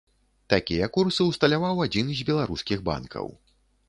[0.51, 3.29] Такія курсы ўсталяваў адзін з беларускіх банкаў.